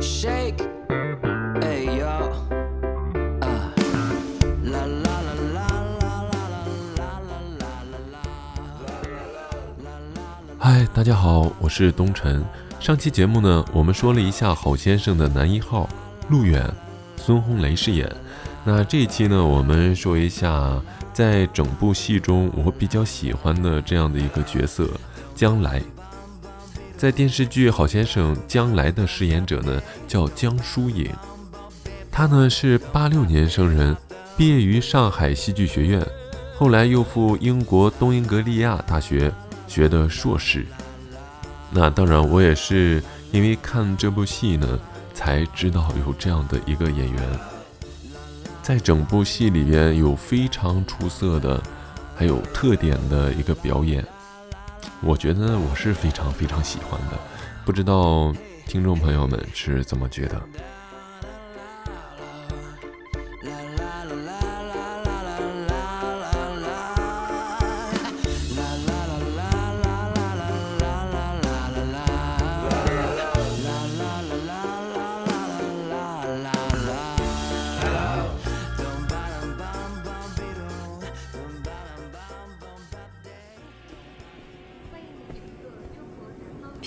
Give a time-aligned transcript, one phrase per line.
[0.00, 0.64] shake
[1.60, 2.32] a yo
[3.42, 5.18] 嗯啦啦啦
[5.52, 6.40] 啦啦啦
[6.96, 7.68] 啦啦啦
[8.10, 8.16] 啦，
[10.58, 12.42] 嗨，大家好，我是东辰，
[12.80, 15.86] 上期节目呢，我们说了一下郝先生的男一号
[16.30, 16.66] 陆远，
[17.16, 18.10] 孙红雷饰演，
[18.64, 20.80] 那这一期呢，我们说一下
[21.12, 24.88] 在整部戏中我比较喜欢的这样的一个角色，
[25.34, 25.82] 将来。
[27.00, 31.10] 在电视剧《好先生》将来的饰演者呢叫江疏影，
[32.12, 33.96] 他呢是八六年生人，
[34.36, 36.06] 毕业于上海戏剧学院，
[36.58, 39.32] 后来又赴英国东英格利亚大学
[39.66, 40.66] 学的硕士。
[41.70, 44.78] 那当然，我也是因为看这部戏呢，
[45.14, 47.22] 才知道有这样的一个演员，
[48.60, 51.62] 在整部戏里边有非常出色的，
[52.14, 54.04] 还有特点的一个表演。
[55.00, 57.18] 我觉得我是非常非常喜欢的，
[57.64, 58.34] 不知道
[58.66, 60.40] 听众朋友们是怎么觉得？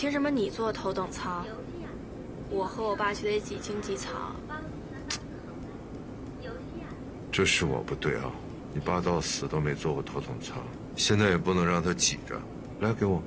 [0.03, 1.45] 凭什么你坐头等舱，
[2.49, 4.35] 我和我爸却得挤经济舱？
[7.31, 8.29] 这是我不对啊！
[8.73, 10.57] 你爸到死都没坐过头等舱，
[10.97, 12.37] 现在也不能让他挤着。
[12.81, 13.23] 来，给我，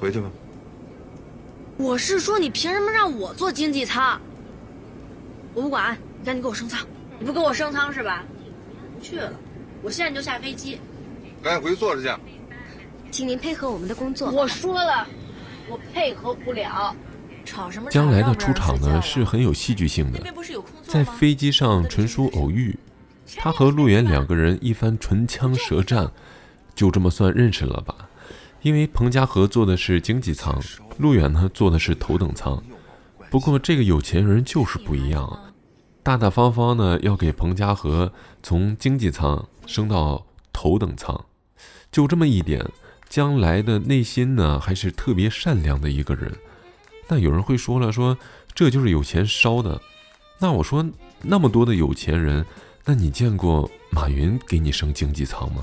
[0.00, 0.30] 回去吧。
[1.76, 4.18] 我是说，你凭什么让我坐经济舱？
[5.52, 6.80] 我不管，你赶紧给我升舱！
[7.18, 8.24] 你不给我升舱是吧？
[8.94, 9.30] 不去了，
[9.82, 10.80] 我现在就下飞机。
[11.42, 12.08] 赶紧回去坐着去。
[13.10, 14.30] 请您配合我们的工作。
[14.30, 15.06] 我说了，
[15.68, 16.94] 我配合不了。
[17.44, 17.90] 吵什么吵？
[17.90, 20.20] 将来的出场呢是很有戏剧性的
[20.82, 22.76] 在飞机上纯属偶遇，
[23.36, 26.10] 他和陆远两个人一番唇枪舌战，
[26.74, 27.94] 就这么算认识了吧？
[28.62, 30.60] 因为彭家河坐的是经济舱，
[30.98, 32.60] 陆远呢坐的是头等舱。
[33.30, 35.52] 不过这个有钱人就是不一样，
[36.02, 38.12] 大大方方的要给彭家河
[38.42, 41.24] 从经济舱升到头等舱，
[41.92, 42.64] 就这么一点，
[43.08, 46.32] 将来的内心呢还是特别善良的一个人。
[47.08, 48.18] 那有人会说了，说
[48.54, 49.80] 这就是有钱烧的。
[50.38, 50.84] 那我说
[51.22, 52.44] 那么多的有钱人，
[52.84, 55.62] 那你见过马云给你升经济舱吗？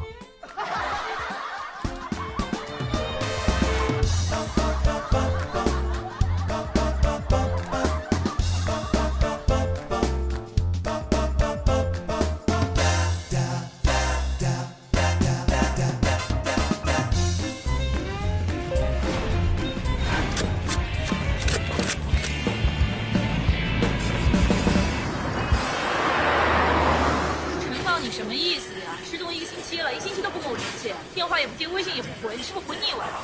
[31.57, 33.19] 电话也不接，微信也不回，你是不是回腻歪了？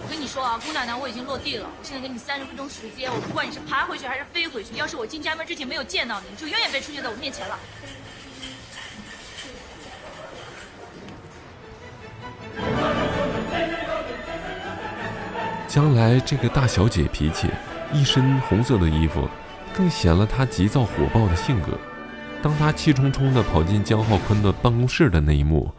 [0.00, 7.58] 我跟你说啊，姑奶奶，我已经落地了，我现在给你三十分钟时间，我不管你是爬回去还是飞回去，要是我进家门之前没有见到你，你就永远别出现在我面前了。
[15.66, 17.48] 将来这个大小姐脾气，
[17.92, 19.28] 一身红色的衣服，
[19.74, 21.78] 更显了她急躁火爆的性格。
[22.40, 25.70] 当他气冲冲地跑进江浩坤的办公室的那一幕，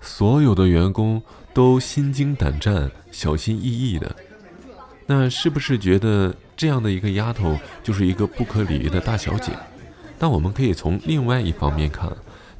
[0.00, 1.22] 所有的员工
[1.52, 4.16] 都心惊胆战、小心翼翼的。
[5.06, 9.52] 那是不是觉得这样的一个丫头就是一个不可理喻的大小姐？
[10.18, 12.10] 但我们可以从另外一方面看，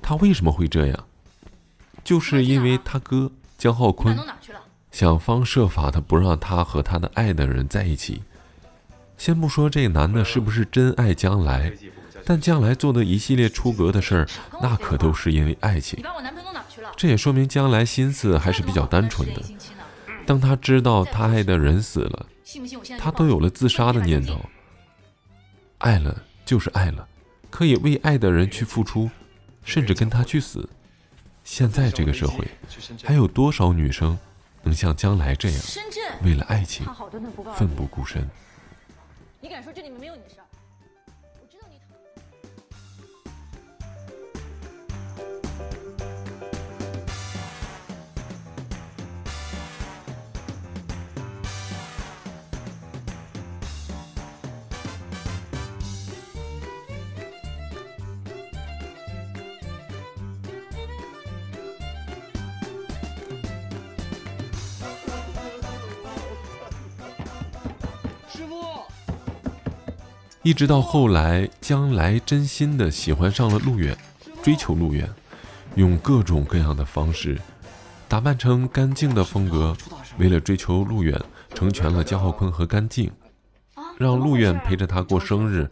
[0.02, 1.04] 她为什么会这样？
[2.04, 4.16] 就是因为她哥江浩坤？
[4.92, 8.22] 想方设法的不让她和他的爱的人在一起。
[9.16, 11.72] 先不说这男的是不是真爱将来，
[12.26, 14.28] 但将来做的一系列出格的事儿，
[14.60, 16.02] 那可都是因为爱情？
[16.96, 19.42] 这也说明将来心思还是比较单纯的
[20.26, 22.26] 当他知道他爱的人死了，
[22.98, 24.40] 他都有了自杀的念头。
[25.78, 27.06] 爱了就是爱了，
[27.48, 29.08] 可以为爱的人去付出，
[29.62, 30.68] 甚至跟他去死。
[31.44, 32.44] 现在这个社会，
[33.04, 34.18] 还有多少女生
[34.64, 35.60] 能像将来这样，
[36.24, 36.84] 为了爱情
[37.54, 38.28] 奋不顾身？
[39.40, 40.36] 你敢说这里面没有你的事
[68.28, 68.82] 师傅。
[70.42, 73.96] 一直到后来将来真心的喜欢上了陆远。
[74.46, 75.12] 追求陆远，
[75.74, 77.36] 用各种各样的方式，
[78.06, 79.76] 打扮成干净的风格，
[80.18, 81.20] 为了追求陆远，
[81.52, 83.10] 成全了江浩坤和干净，
[83.98, 85.68] 让陆远陪着他过生日。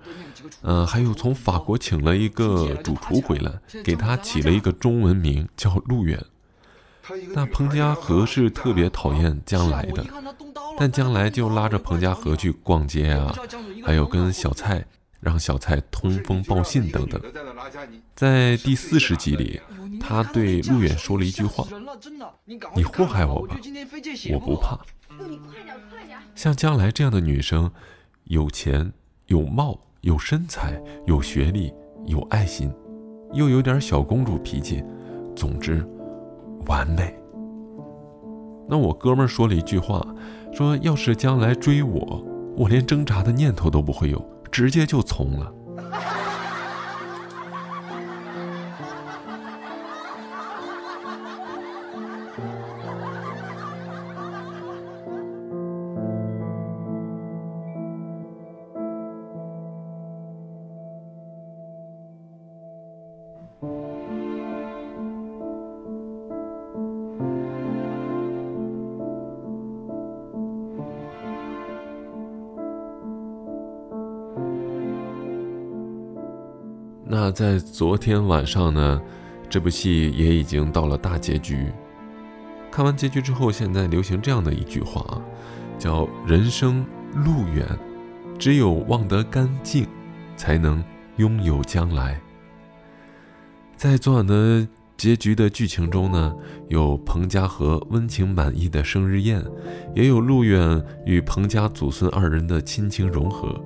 [0.63, 3.53] 嗯，还有从法国请了一个主厨回来，
[3.85, 6.21] 给他起了一个中文名叫陆远。
[7.33, 10.05] 那彭家河是特别讨厌将来的，
[10.77, 13.33] 但将来就拉着彭家河去逛街啊，
[13.85, 14.85] 还有跟小蔡
[15.25, 17.21] 让小蔡通风报信等等。
[18.15, 19.61] 在第四十集里，
[19.99, 21.67] 他对陆远说了一句话
[22.77, 23.59] ：“你祸害我吧，
[24.33, 24.79] 我不怕。”
[26.37, 27.71] 像将来这样的女生，
[28.25, 28.93] 有钱
[29.27, 29.81] 有貌。
[30.05, 31.73] 有身材，有学历，
[32.05, 32.71] 有爱心，
[33.33, 34.85] 又有点小公主脾气，
[35.35, 35.83] 总之，
[36.67, 37.19] 完美。
[38.69, 40.07] 那我哥们说了一句话，
[40.53, 42.23] 说要是将来追我，
[42.55, 44.23] 我连挣扎的念头都不会有，
[44.55, 45.53] 直接就从了。
[77.35, 79.03] 在昨天晚上呢，
[79.51, 81.67] 这部戏也已经到了大结局。
[82.71, 85.21] 看完结局之后，现在流行这样的一句话，
[85.77, 87.67] 叫“人生路远，
[88.39, 89.85] 只有忘得干净，
[90.37, 90.83] 才能
[91.17, 92.21] 拥有将来。”
[93.77, 94.67] 在昨晚的
[94.97, 96.33] 结局的剧情中呢，
[96.69, 99.43] 有彭家和温情满意的生日宴，
[99.93, 103.61] 也有陆远与彭家祖孙二人的亲情融合，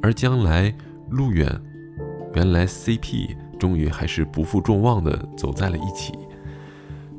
[0.00, 0.74] 而将来
[1.10, 1.62] 陆远。
[2.34, 6.12] 原来 CP 终于还是不负众望的走在了一起，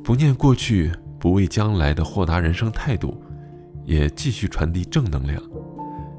[0.02, 3.22] 不念过去，不畏将来的豁达人生态度，
[3.84, 5.42] 也继续传递正能量，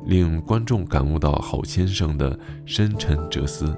[0.05, 3.75] 令观众感悟到好先生的深沉哲思。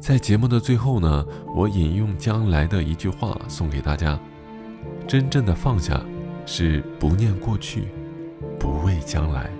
[0.00, 1.24] 在节目的最后呢，
[1.54, 4.18] 我引用将来的一句话送给大家：
[5.06, 6.00] 真正的放下，
[6.46, 7.88] 是不念过去，
[8.58, 9.50] 不畏将来。